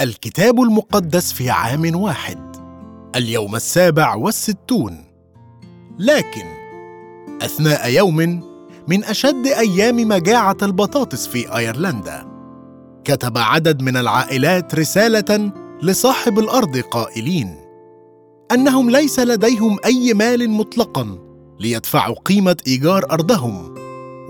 [0.00, 2.56] الكتاب المقدس في عام واحد
[3.16, 5.04] اليوم السابع والستون.
[5.98, 6.46] لكن
[7.42, 8.16] أثناء يوم
[8.88, 12.26] من أشد أيام مجاعة البطاطس في أيرلندا
[13.04, 17.56] كتب عدد من العائلات رسالة لصاحب الأرض قائلين
[18.52, 21.18] أنهم ليس لديهم أي مال مطلقا
[21.60, 23.74] ليدفعوا قيمة إيجار أرضهم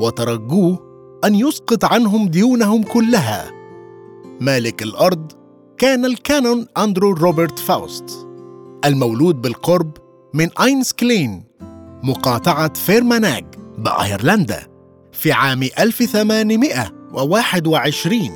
[0.01, 0.79] وترجوه
[1.25, 3.51] أن يسقط عنهم ديونهم كلها.
[4.41, 5.40] مالك الأرض
[5.81, 8.29] كان الكانون أندرو روبرت فاوست
[8.85, 9.97] المولود بالقرب
[10.35, 11.45] من اينس كلين
[12.03, 13.45] مقاطعة فيرماناج
[13.79, 14.67] بأيرلندا
[15.13, 18.31] في عام 1821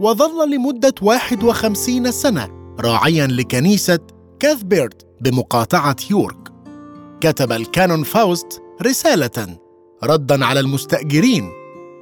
[0.00, 2.48] وظل لمدة 51 سنة
[2.80, 3.98] راعيا لكنيسة
[4.40, 6.52] كاثبيرت بمقاطعة يورك.
[7.20, 9.58] كتب الكانون فاوست رسالة
[10.04, 11.50] ردا على المستأجرين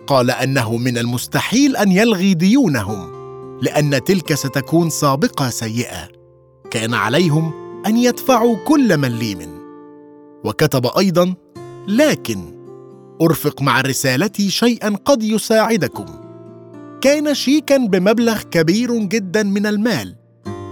[0.06, 3.23] قال أنه من المستحيل أن يلغي ديونهم.
[3.62, 6.08] لأن تلك ستكون سابقة سيئة.
[6.70, 7.52] كان عليهم
[7.86, 9.38] أن يدفعوا كل مليم
[10.44, 11.34] وكتب أيضا
[11.88, 12.38] لكن
[13.22, 16.04] أرفق مع رسالتي شيئا قد يساعدكم.
[17.00, 20.16] كان شيكا بمبلغ كبير جدا من المال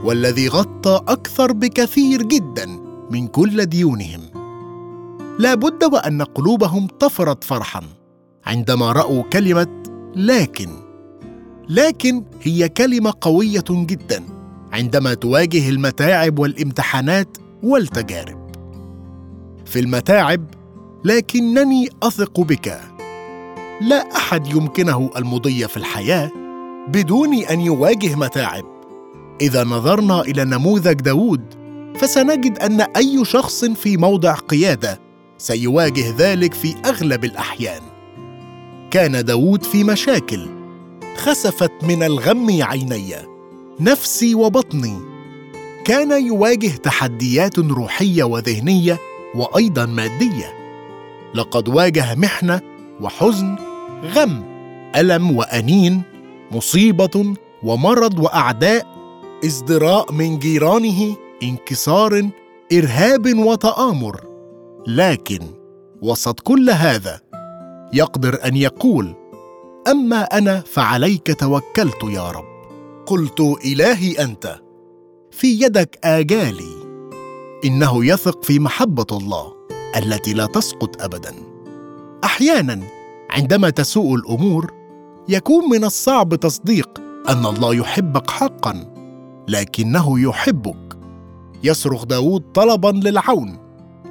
[0.04, 2.66] والذي غطى أكثر بكثير جدا
[3.10, 4.20] من كل ديونهم.
[5.38, 7.82] لا بد وأن قلوبهم طفرت فرحا
[8.46, 9.82] عندما رأوا كلمة
[10.16, 10.81] لكن
[11.68, 14.24] لكن هي كلمة قوية جدا
[14.72, 18.42] عندما تواجه المتاعب والامتحانات والتجارب.
[19.64, 20.46] في المتاعب
[21.04, 22.80] لكنني أثق بك.
[23.80, 26.30] لا أحد يمكنه المضي في الحياة
[26.88, 28.64] بدون أن يواجه متاعب.
[29.40, 31.42] إذا نظرنا إلى نموذج داوود
[31.96, 35.00] فسنجد أن أي شخص في موضع قيادة
[35.38, 37.82] سيواجه ذلك في أغلب الأحيان.
[38.90, 40.61] كان داوود في مشاكل
[41.16, 43.14] خسفت من الغم عيني.
[43.80, 44.98] نفسي وبطني.
[45.84, 48.98] كان يواجه تحديات روحية وذهنية
[49.34, 50.54] وأيضا مادية.
[51.34, 52.60] لقد واجه محنه
[53.00, 53.56] وحزن
[54.14, 54.44] غم
[54.96, 56.02] ألم وأنين
[56.50, 58.86] مصيبة ومرض وأعداء
[59.44, 62.30] ازدراء من جيرانه انكسار
[62.72, 64.20] إرهاب وتآمر.
[64.86, 65.40] لكن
[66.02, 67.20] وسط كل هذا
[67.92, 69.21] يقدر أن يقول
[69.88, 72.44] أما أنا فعليك توكلت يا رب.
[73.06, 74.60] قلت إلهي أنت
[75.30, 76.82] في يدك آجالي.
[77.64, 79.52] إنه يثق في محبة الله
[79.96, 81.34] التي لا تسقط ابدا.
[82.24, 82.80] أحيانا
[83.30, 84.72] عندما تسوء الأمور
[85.28, 88.94] يكون من الصعب تصديق أن الله يحبك حقا
[89.48, 90.98] لكنه يحبك.
[91.64, 93.58] يصرخ داود طلبا للعون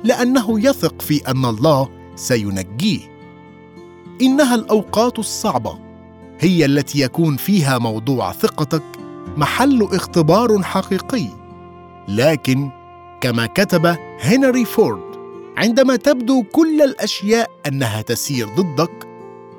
[0.04, 3.11] لأنه يثق في أن الله سينجيه.
[4.22, 5.80] إنها الأوقات الصعبة.
[6.40, 8.84] هي التي يكون فيها موضوع ثقتك
[9.38, 11.28] محل اختبار حقيقي.
[12.08, 12.70] لكن
[13.22, 13.86] كما كتب
[14.22, 15.12] هنري فورد
[15.58, 19.08] عندما تبدو كل الأشياء أنها تسير ضدك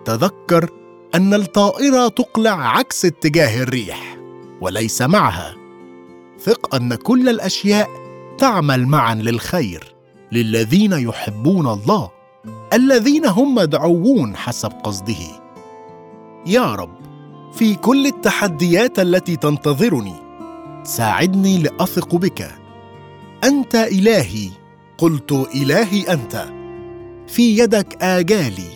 [0.04, 0.70] تذكر
[1.14, 4.16] أن الطائرة تقلع عكس اتجاه الريح
[4.60, 5.54] وليس معها.
[6.40, 7.88] ثق أن كل الأشياء
[8.38, 9.94] تعمل معا للخير
[10.32, 12.10] للذين يحبون الله.
[12.72, 15.42] الذين هم مدعوون حسب قصده.
[16.46, 16.94] يا رب
[17.52, 20.14] في كل التحديات التي تنتظرني
[20.84, 22.50] ساعدني لأثق بك.
[23.44, 24.50] أنت إلهي
[24.98, 26.48] قلت إلهي أنت.
[27.28, 28.70] في يدك آجالي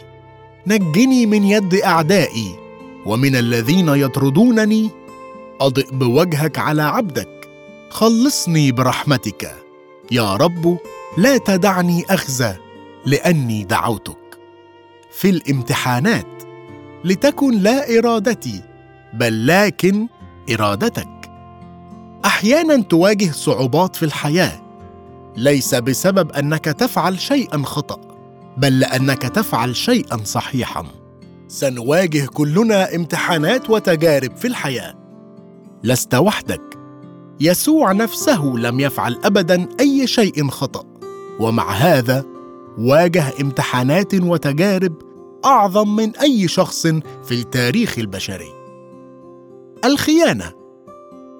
[0.66, 2.54] نجني من يد أعدائي
[3.06, 4.90] ومن الذين يطردونني
[5.60, 7.48] أضئ بوجهك على عبدك.
[7.90, 9.54] خلصني برحمتك.
[10.10, 10.78] يا رب
[11.18, 12.65] لا تدعني أخزى.
[13.06, 14.38] لأني دعوتك.
[15.12, 16.42] في الامتحانات
[17.04, 18.62] لتكن لا إرادتي
[19.14, 20.08] بل لكن
[20.52, 21.30] إرادتك.
[22.24, 24.62] أحيانا تواجه صعوبات في الحياة.
[25.36, 28.00] ليس بسبب أنك تفعل شيئا خطأ
[28.56, 30.84] بل لأنك تفعل شيئا صحيحا.
[31.48, 34.94] سنواجه كلنا امتحانات وتجارب في الحياة.
[35.82, 36.62] لست وحدك.
[37.40, 40.84] يسوع نفسه لم يفعل ابدا أي شيء خطأ.
[41.40, 42.35] ومع هذا
[42.78, 44.94] واجه امتحانات وتجارب
[45.44, 46.86] أعظم من أي شخص
[47.24, 48.52] في التاريخ البشري.
[49.84, 50.52] الخيانة.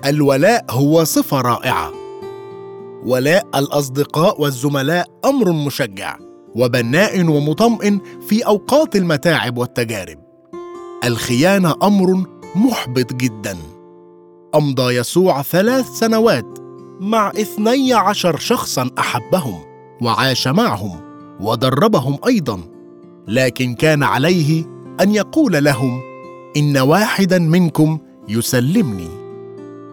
[0.04, 1.92] الولاء هو صفة رائعة.
[3.04, 6.18] ولاء الأصدقاء والزملاء أمر مشجع
[6.54, 10.18] وبناء ومطمئن في أوقات المتاعب والتجارب.
[11.04, 12.24] الخيانة أمر
[12.54, 13.56] محبط جدا.
[14.54, 16.58] أمضى يسوع ثلاث سنوات
[17.00, 19.60] مع اثني عشر شخصا أحبهم
[20.02, 21.05] وعاش معهم.
[21.40, 22.60] ودربهم أيضا
[23.28, 24.64] لكن كان عليه
[25.00, 26.00] أن يقول لهم
[26.56, 27.98] إن واحدا منكم
[28.28, 29.08] يسلمني.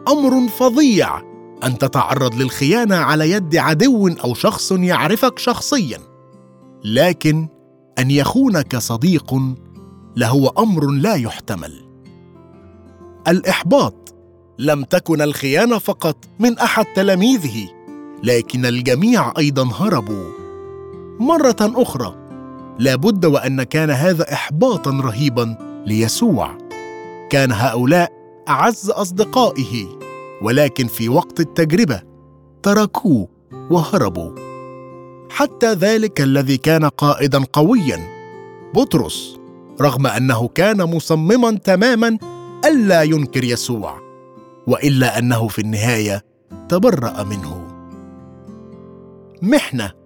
[0.08, 1.22] أمر فظيع
[1.64, 6.00] أن تتعرض للخيانة على يد عدو أو شخص يعرفك شخصيا
[6.86, 7.48] لكن
[8.00, 9.36] أن يخونك صديق
[10.16, 11.86] لهو أمر لا يحتمل.
[13.28, 14.16] الإحباط
[14.60, 17.70] لم تكن الخيانة فقط من أحد تلاميذه
[18.24, 20.43] لكن الجميع أيضا هربوا.
[21.20, 22.16] مرة أخرى.
[22.80, 25.56] لابد وأن كان هذا احباطا رهيبا
[25.86, 26.58] ليسوع.
[27.30, 28.12] كان هؤلاء
[28.50, 29.88] أعز أصدقائه
[30.42, 32.02] ولكن في وقت التجربة
[32.64, 33.28] تركوه
[33.70, 34.32] وهربوا.
[35.30, 38.00] حتى ذلك الذي كان قائدا قويا
[38.76, 39.40] بطرس
[39.82, 42.18] رغم أنه كان مصمما تماما
[42.66, 44.00] الا ينكر يسوع
[44.68, 46.26] وإلا أنه في النهاية
[46.70, 47.68] تبرأ منه.
[49.42, 50.03] محنة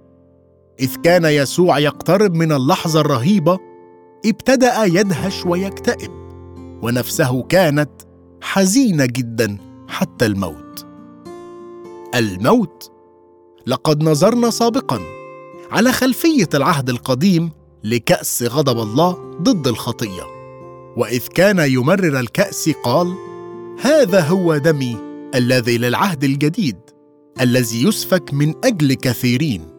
[0.80, 3.60] إذ كان يسوع يقترب من اللحظة الرهيبة
[4.26, 6.12] ابتدأ يدهش ويكتئب
[6.82, 7.90] ونفسه كانت
[8.42, 9.58] حزينة جدا
[9.88, 10.86] حتى الموت.
[12.16, 12.92] الموت؟
[13.68, 15.00] لقد نظرنا سابقا
[15.72, 17.52] على خلفية العهد القديم
[17.84, 20.24] لكأس غضب الله ضد الخطية.
[20.98, 23.14] وإذ كان يمرر الكأس قال
[23.82, 24.98] هذا هو دمي
[25.36, 26.78] الذي للعهد الجديد
[27.42, 29.77] الذي يسفك من أجل كثيرين.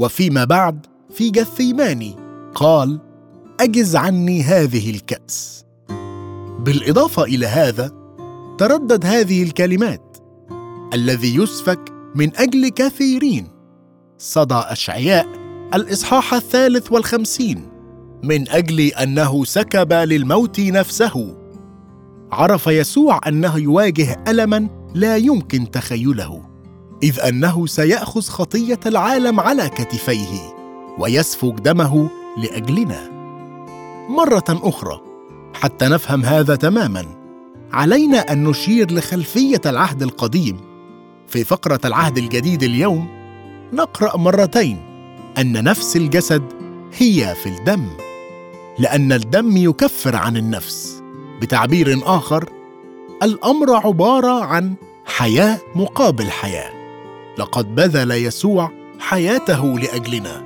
[0.00, 2.16] وفيما بعد في جثيماني
[2.54, 3.00] قال
[3.60, 5.64] أجز عني هذه الكأس.
[6.58, 7.90] بالإضافة إلى هذا
[8.58, 10.16] تردد هذه الكلمات
[10.94, 13.48] الذي يسفك من أجل كثيرين.
[14.18, 15.26] صدى أشعياء
[15.74, 17.68] الإصحاح الثالث والخمسين.
[18.22, 21.36] من أجل أنه سكب للموت نفسه.
[22.32, 26.49] عرف يسوع أنه يواجه الما لا يمكن تخيله.
[27.02, 30.54] إذ أنه سيأخذ خطية العالم على كتفيه
[30.98, 33.10] ويسفك دمه لأجلنا.
[34.08, 35.00] مرة أخرى
[35.54, 37.04] حتى نفهم هذا تماما
[37.72, 40.56] علينا أن نشير لخلفية العهد القديم.
[41.28, 43.08] في فقرة العهد الجديد اليوم
[43.72, 44.78] نقرأ مرتين
[45.38, 46.42] أن نفس الجسد
[46.96, 47.86] هي في الدم
[48.78, 51.02] لأن الدم يكفر عن النفس.
[51.42, 52.50] بتعبير آخر
[53.22, 54.74] الأمر عبارة عن
[55.06, 56.79] حياة مقابل حياة.
[57.40, 60.42] لقد بذل يسوع حياته لأجلنا.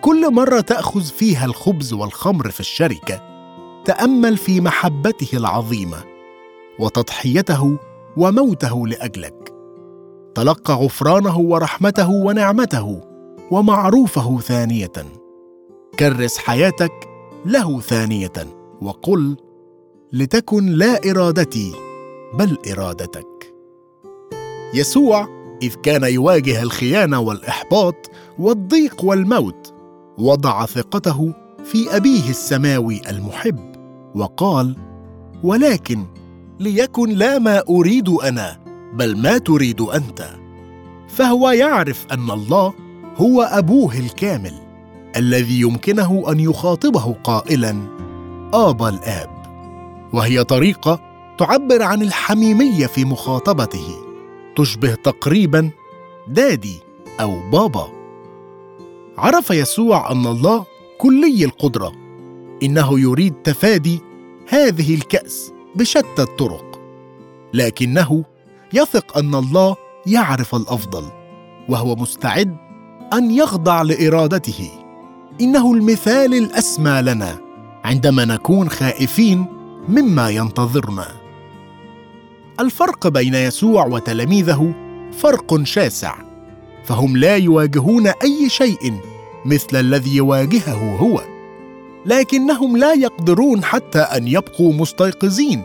[0.00, 3.22] كل مرة تأخذ فيها الخبز والخمر في الشركة
[3.84, 6.04] تأمل في محبته العظيمة
[6.78, 7.78] وتضحيته
[8.16, 9.52] وموته لأجلك.
[10.34, 13.00] تلقى غفرانه ورحمته ونعمته
[13.50, 14.92] ومعروفه ثانية.
[15.98, 17.08] كرس حياتك
[17.44, 18.32] له ثانية
[18.82, 19.36] وقل
[20.12, 21.72] لتكن لا إرادتي
[22.34, 23.54] بل إرادتك.
[24.74, 29.74] يسوع إذ كان يواجه الخيانة والإحباط والضيق والموت.
[30.18, 33.58] وضع ثقته في أبيه السماوي المحب
[34.14, 34.76] وقال
[35.42, 36.04] ولكن
[36.60, 38.58] ليكن لا ما أريد أنا
[38.94, 40.30] بل ما تريد أنت.
[41.08, 42.72] فهو يعرف أن الله
[43.16, 44.52] هو أبوه الكامل
[45.16, 47.76] الذي يمكنه أن يخاطبه قائلا
[48.54, 49.30] آبا الآب.
[50.12, 51.00] وهي طريقة
[51.38, 54.05] تعبر عن الحميمية في مخاطبته.
[54.56, 55.70] تشبه تقريبا
[56.28, 56.80] دادي
[57.20, 57.88] أو بابا.
[59.18, 60.64] عرف يسوع أن الله
[60.98, 61.92] كلي القدرة
[62.62, 64.00] إنه يريد تفادي
[64.48, 66.80] هذه الكأس بشتى الطرق.
[67.54, 68.24] لكنه
[68.72, 69.76] يثق أن الله
[70.06, 71.04] يعرف الأفضل
[71.68, 72.56] وهو مستعد
[73.12, 74.70] أن يخضع لإرادته.
[75.40, 77.38] إنه المثال الأسمى لنا
[77.84, 79.46] عندما نكون خائفين
[79.88, 81.25] مما ينتظرنا.
[82.60, 84.74] الفرق بين يسوع وتلاميذه
[85.18, 86.14] فرق شاسع
[86.84, 88.94] فهم لا يواجهون أي شيء
[89.44, 91.22] مثل الذي يواجهه هو
[92.06, 95.62] لكنهم لا يقدرون حتى أن يبقوا مستيقظين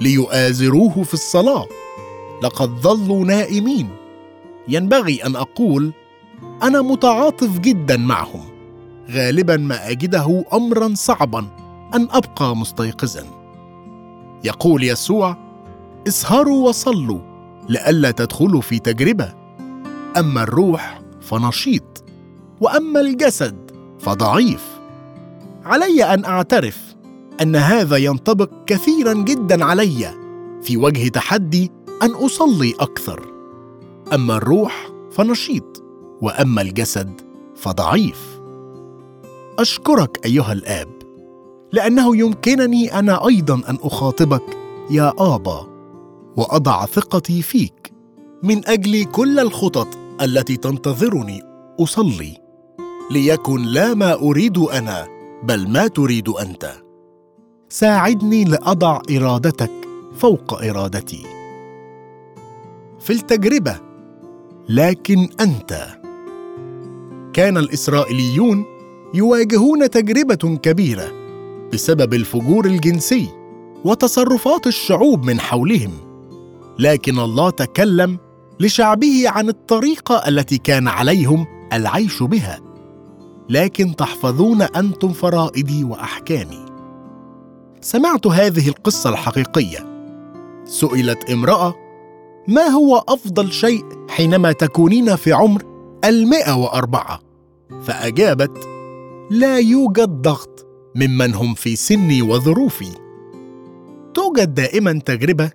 [0.00, 1.66] ليؤازروه في الصلاة.
[2.42, 3.88] لقد ظلوا نائمين.
[4.68, 5.92] ينبغي أن أقول
[6.62, 8.44] أنا متعاطف جدا معهم.
[9.10, 11.46] غالبا ما أجده امرا صعبا
[11.94, 13.24] أن أبقى مستيقظا.
[14.44, 15.36] يقول يسوع
[16.08, 17.18] اسهروا وصلوا
[17.68, 19.34] لئلا تدخلوا في تجربة.
[20.16, 22.04] أما الروح فنشيط
[22.60, 24.64] وأما الجسد فضعيف.
[25.64, 26.94] علي أن أعترف
[27.42, 30.14] أن هذا ينطبق كثيرا جدا علي
[30.62, 31.70] في وجه تحدي
[32.02, 33.22] أن أصلي أكثر.
[34.14, 35.82] أما الروح فنشيط
[36.20, 37.20] وأما الجسد
[37.56, 38.40] فضعيف.
[39.58, 40.88] أشكرك أيها الآب
[41.72, 44.58] لأنه يمكنني أنا أيضا أن أخاطبك
[44.90, 45.73] يا آبا.
[46.36, 47.92] وأضع ثقتي فيك.
[48.42, 49.88] من أجل كل الخطط
[50.22, 51.42] التي تنتظرني
[51.80, 52.38] أصلي.
[53.10, 55.06] ليكن لا ما أريد أنا
[55.42, 56.72] بل ما تريد أنت.
[57.68, 59.70] ساعدني لأضع إرادتك
[60.16, 61.22] فوق إرادتي.
[63.00, 63.80] في التجربة
[64.68, 65.86] لكن أنت.
[67.32, 68.64] كان الإسرائيليون
[69.14, 71.12] يواجهون تجربة كبيرة
[71.72, 73.28] بسبب الفجور الجنسي
[73.84, 76.03] وتصرفات الشعوب من حولهم.
[76.78, 78.18] لكن الله تكلم
[78.60, 82.60] لشعبه عن الطريقة التي كان عليهم العيش بها.
[83.48, 86.64] لكن تحفظون أنتم فرائدي وأحكامي.
[87.80, 89.94] سمعت هذه القصة الحقيقية.
[90.64, 91.74] سئلت امرأة
[92.48, 95.62] ما هو أفضل شيء حينما تكونين في عمر
[96.04, 97.20] المئة وأربعة؟
[97.82, 98.68] فأجابت
[99.30, 102.90] لا يوجد ضغط ممن هم في سني وظروفي.
[104.14, 105.50] توجد دائما تجربة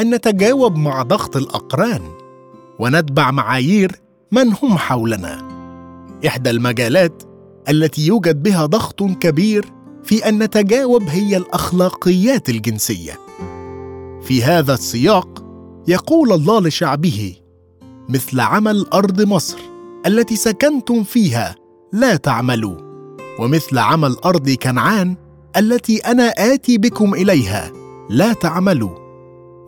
[0.00, 2.02] أن نتجاوب مع ضغط الأقران
[2.78, 4.00] ونتبع معايير
[4.32, 5.48] من هم حولنا.
[6.26, 7.22] إحدى المجالات
[7.68, 9.72] التي يوجد بها ضغط كبير
[10.04, 13.18] في أن نتجاوب هي الأخلاقيات الجنسية.
[14.22, 15.44] في هذا السياق
[15.88, 17.36] يقول الله لشعبه
[18.08, 19.58] مثل عمل أرض مصر
[20.06, 21.54] التي سكنتم فيها
[21.92, 22.76] لا تعملوا
[23.38, 25.16] ومثل عمل أرض كنعان
[25.56, 27.72] التي أنا آتي بكم إليها
[28.10, 29.01] لا تعملوا.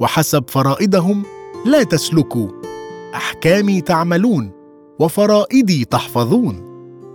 [0.00, 1.22] وحسب فرائدهم
[1.66, 2.48] لا تسلكوا.
[3.14, 4.50] أحكامي تعملون
[4.98, 6.64] وفرائدي تحفظون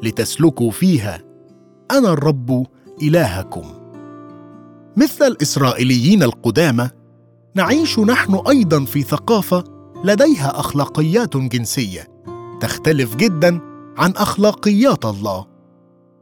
[0.04, 1.22] لتسلكوا فيها.
[1.92, 2.68] أنا الرب
[3.02, 3.64] إلهكم.
[4.98, 6.90] مثل الإسرائيليين القدامى
[7.56, 9.64] نعيش نحن أيضا في ثقافة
[10.04, 12.08] لديها أخلاقيات جنسية
[12.62, 13.60] تختلف جدا
[13.98, 15.46] عن أخلاقيات الله.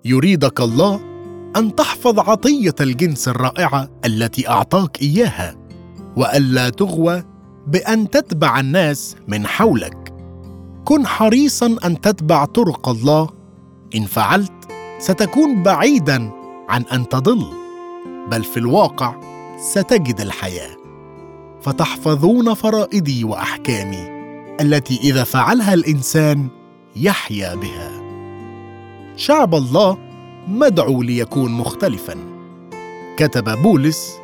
[0.05, 0.99] يريدك الله
[1.55, 5.66] أن تحفظ عطية الجنس الرائعة التي أعطاك إياها.
[6.17, 7.23] وألا تغوى
[7.67, 10.13] بأن تتبع الناس من حولك.
[10.85, 13.29] كن حريصا أن تتبع طرق الله.
[13.95, 14.51] إن فعلت
[14.99, 16.31] ستكون بعيدا
[16.69, 17.45] عن أن تضل
[18.31, 19.15] بل في الواقع
[19.59, 20.77] ستجد الحياة.
[21.61, 24.17] فتحفظون فرائدي وأحكامي
[24.61, 26.47] التي إذا فعلها الإنسان
[26.95, 27.91] يحيا بها.
[29.15, 29.97] شعب الله
[30.47, 32.15] مدعو ليكون مختلفا.
[33.17, 34.17] كتب بولس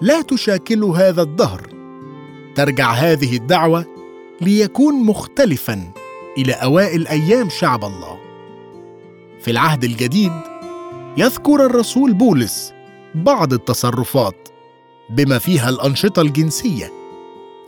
[0.00, 1.66] لا تشاكلوا هذا الدهر.
[2.54, 3.84] ترجع هذه الدعوة
[4.40, 5.92] ليكون مختلفا
[6.38, 8.18] إلى أوائل أيام شعب الله.
[9.40, 10.32] في العهد الجديد
[11.16, 12.72] يذكر الرسول بولس
[13.14, 14.48] بعض التصرفات
[15.10, 16.92] بما فيها الأنشطة الجنسية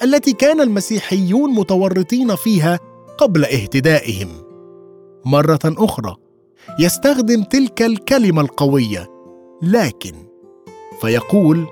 [0.02, 2.78] التي كان المسيحيون متورطين فيها
[3.18, 4.28] قبل اهتدائهم.
[5.24, 6.16] مرة أخرى
[6.78, 9.10] يستخدم تلك الكلمة القوية
[9.62, 10.14] لكن
[11.00, 11.66] فيقول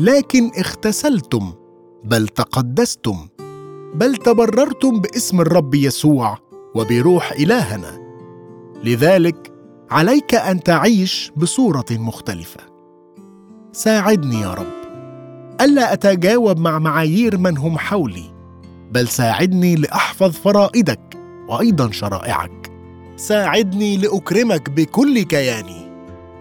[0.00, 1.52] لكن اختسلتم
[2.04, 3.16] بل تقدستم
[3.94, 6.38] بل تبررتم باسم الرب يسوع
[6.74, 7.98] وبروح إلهنا.
[8.84, 9.52] لذلك
[9.90, 12.60] عليك أن تعيش بصورة مختلفة.
[13.72, 14.76] ساعدني يا رب.
[15.60, 18.34] ألا أتجاوب مع معايير من هم حولي
[18.90, 22.72] بل ساعدني لأحفظ فرائدك وأيضا شرائعك.
[23.16, 25.86] ساعدني لأكرمك بكل كياني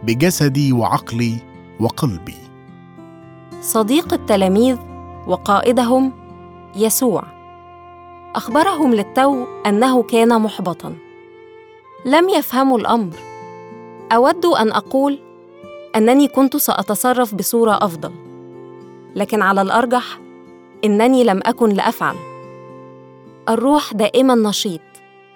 [0.04, 1.38] بجسدي وعقلي
[1.80, 2.45] وقلبي.
[3.66, 4.78] صديق التلاميذ
[5.28, 6.12] وقائدهم
[6.76, 7.24] يسوع.
[8.36, 10.96] أخبرهم للتو أنه كان محبطا.
[12.06, 13.14] لم يفهموا الأمر.
[14.12, 15.20] أود أن أقول
[15.96, 18.12] أنني كنت سأتصرف بصورة أفضل.
[19.16, 20.20] لكن على الأرجح
[20.86, 22.16] إنني لم أكن لأفعل.
[23.50, 24.82] الروح دائما نشيط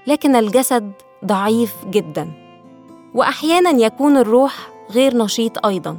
[0.08, 0.92] لكن الجسد
[1.26, 2.32] ضعيف جدا.
[3.14, 5.98] واحيانا يكون الروح غير نشيط أيضا.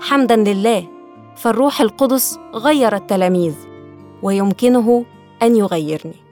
[0.00, 0.97] حمدا لله
[1.38, 3.54] فالروح القدس غير التلاميذ
[4.22, 5.04] ويمكنه
[5.42, 6.27] أن يغيرني.